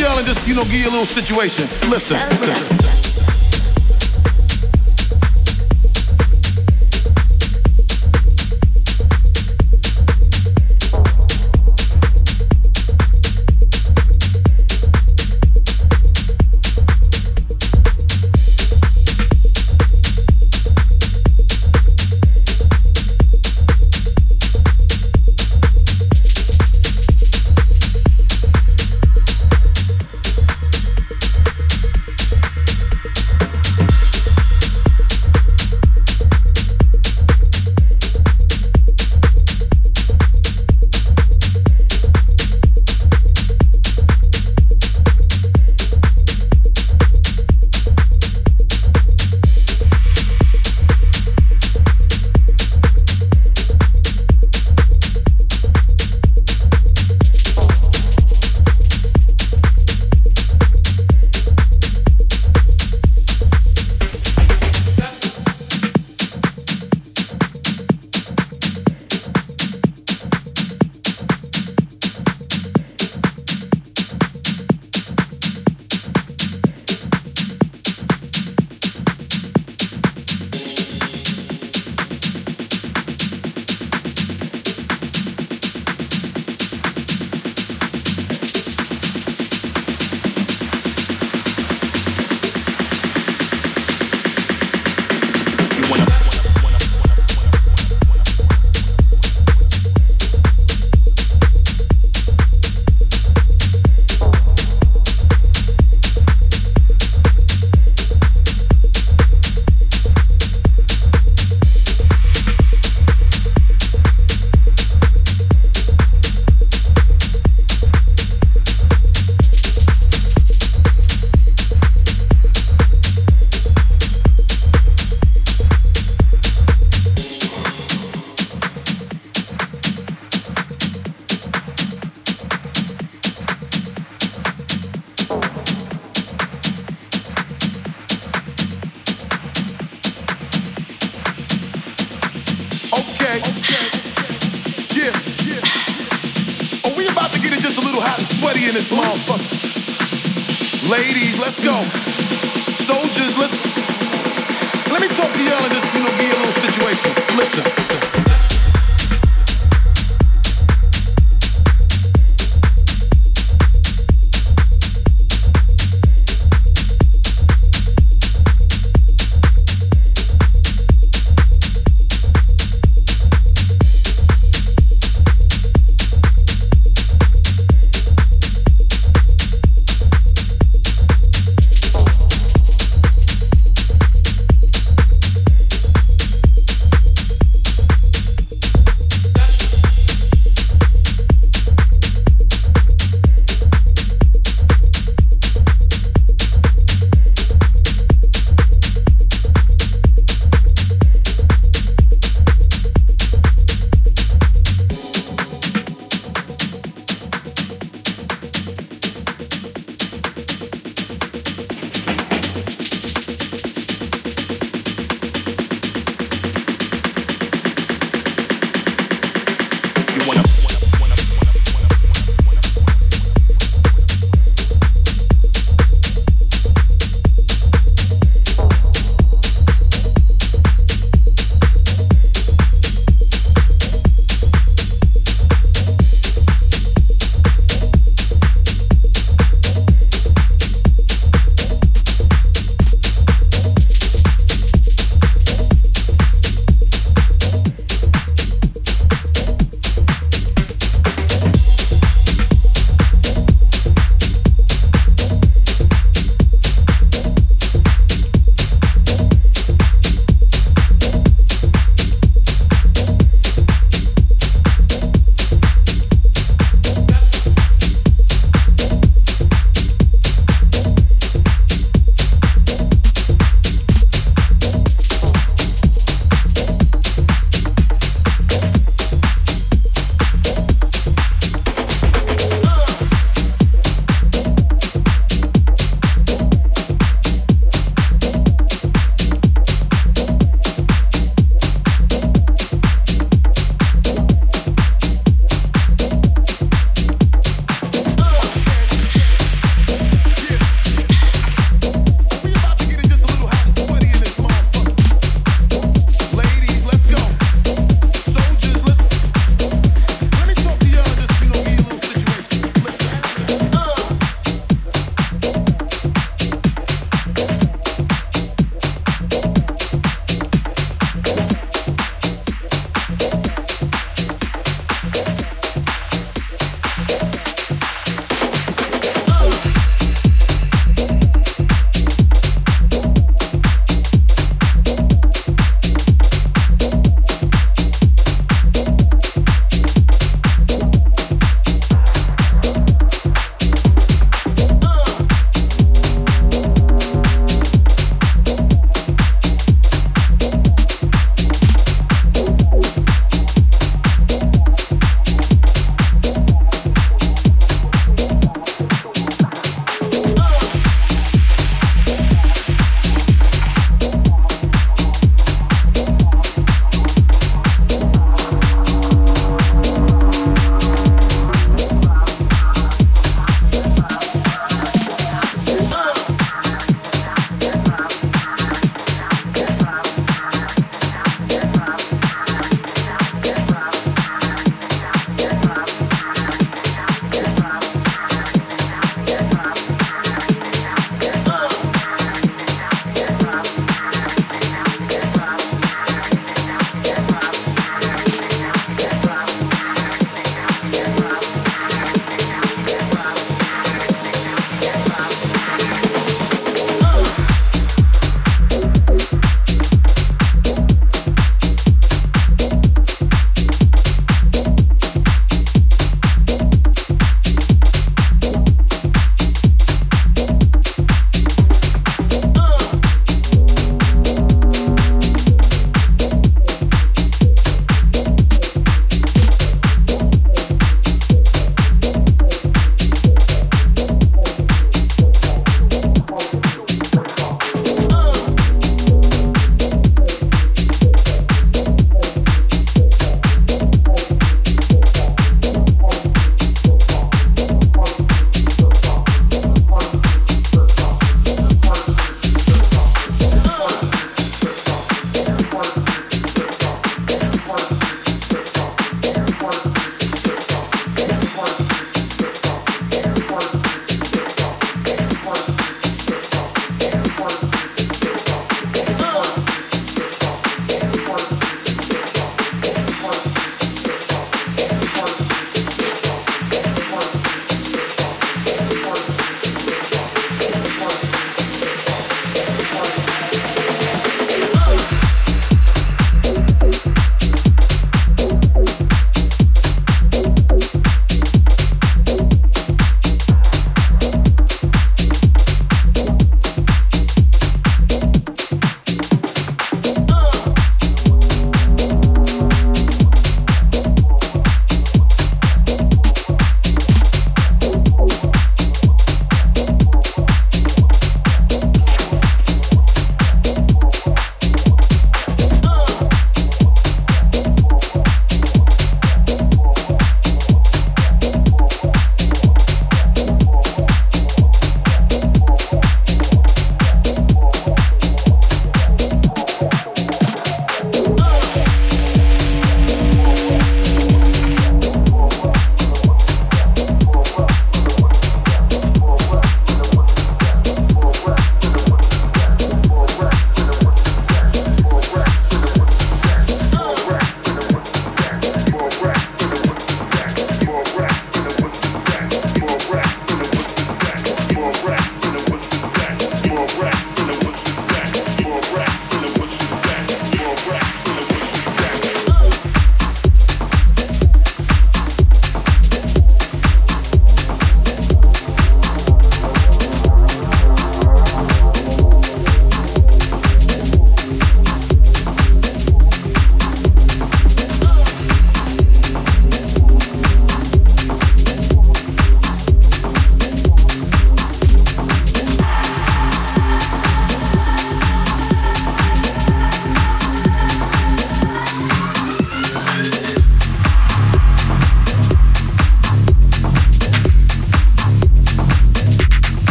[0.00, 1.68] Y'all and just, you know, give you a little situation.
[1.90, 2.16] Listen.
[2.40, 3.09] listen.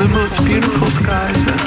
[0.00, 1.59] the most beautiful skies.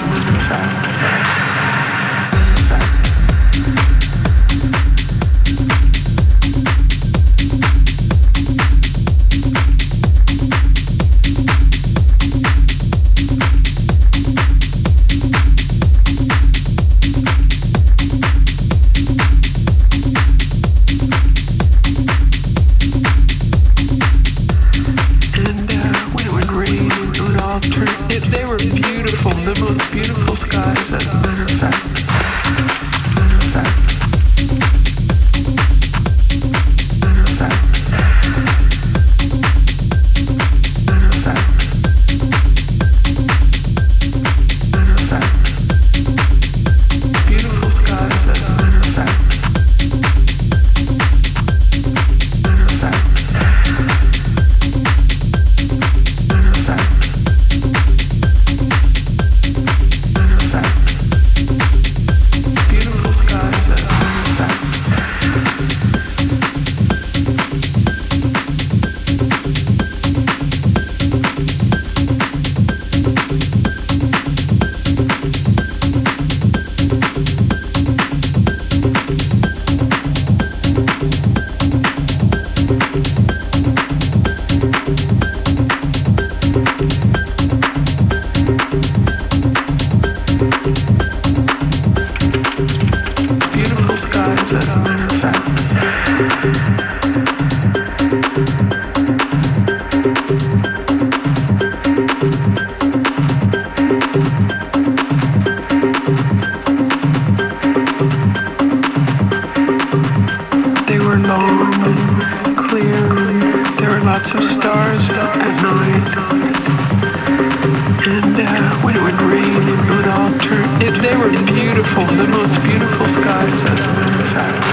[121.93, 124.65] beautiful, the most beautiful skies as a matter of fact.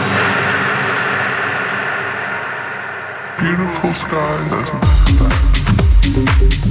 [3.41, 5.35] Beautiful skies as a matter of
[6.65, 6.70] fact.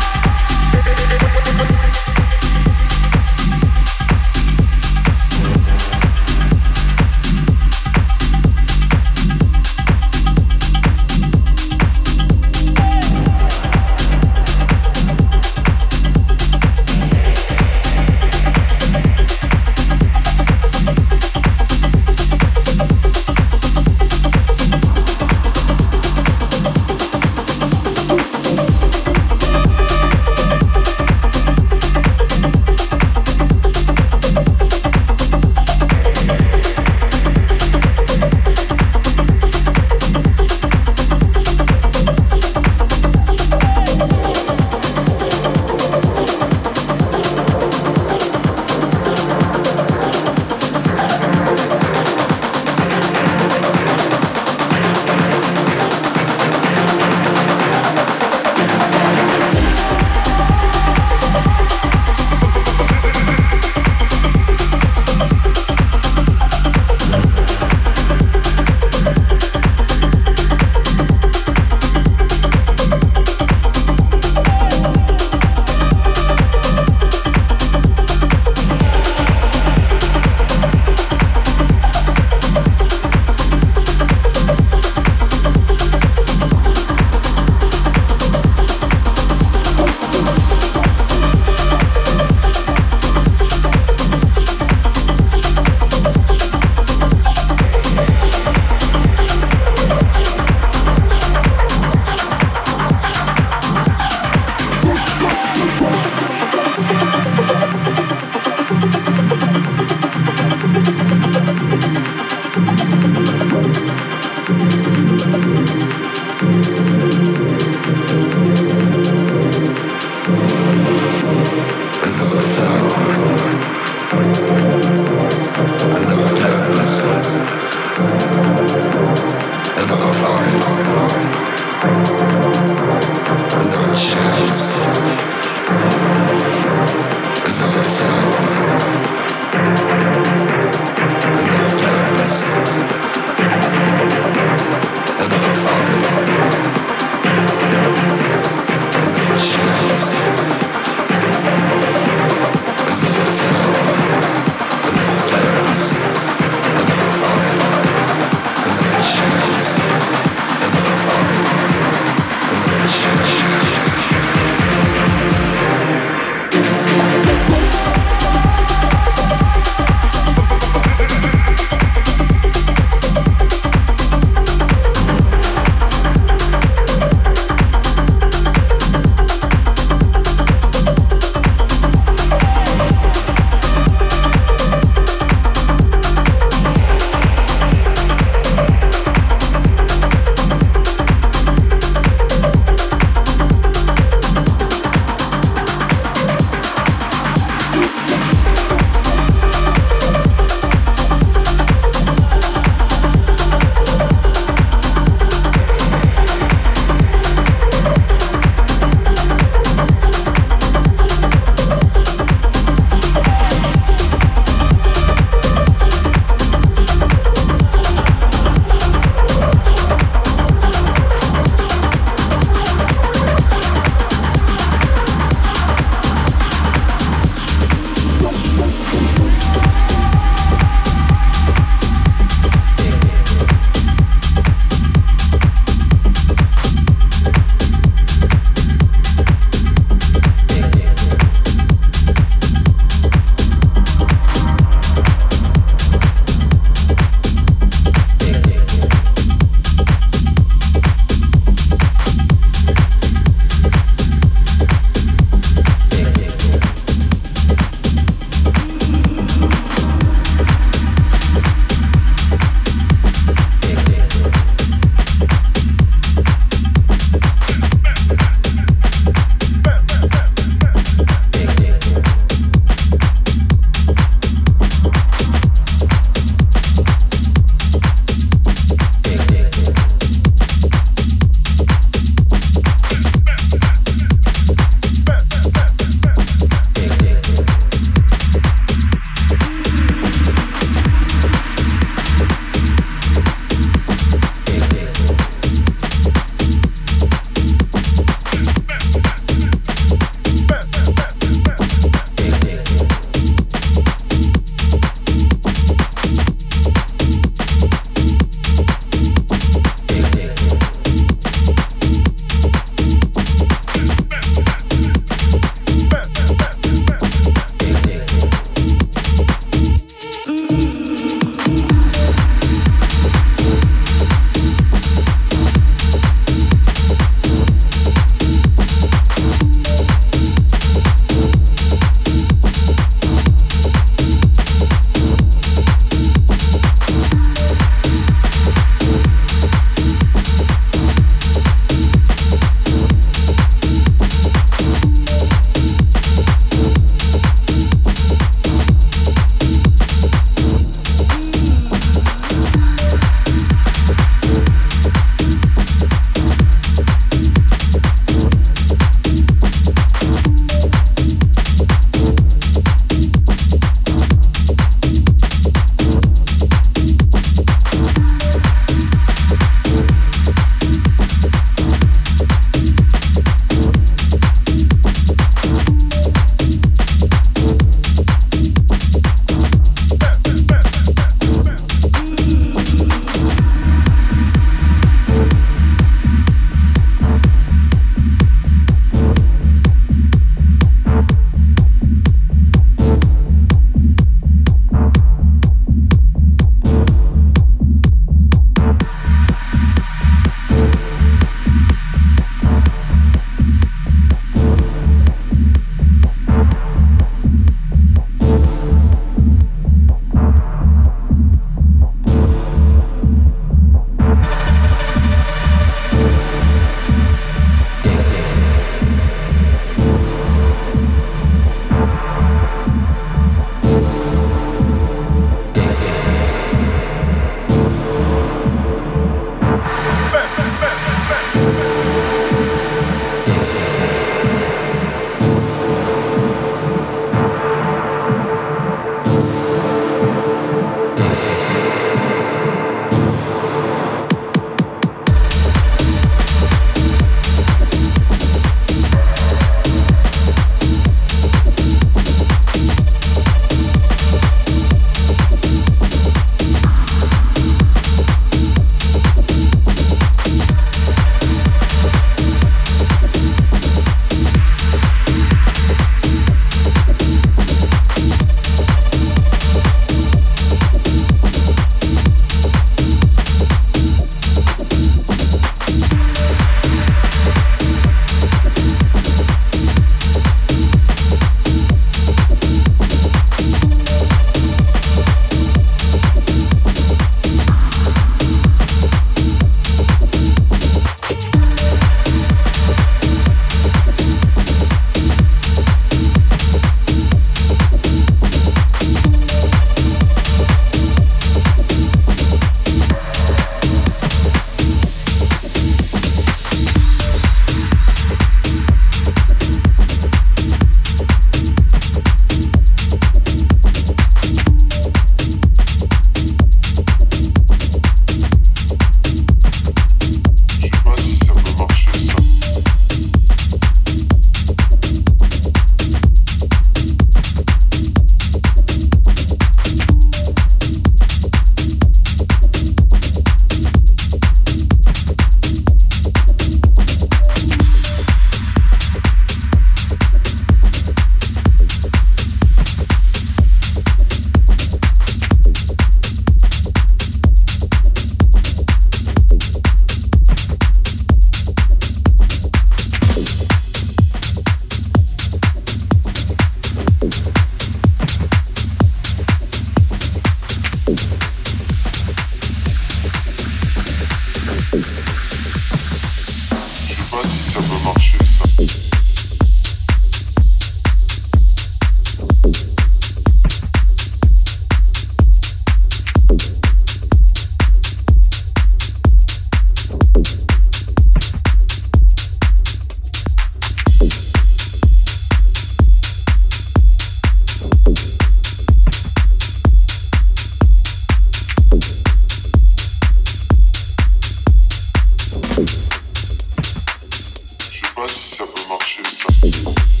[598.01, 599.03] presse, ça peut marcher.
[599.03, 600.00] Ça.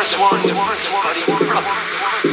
[0.00, 2.29] First one, the first one, pas si ça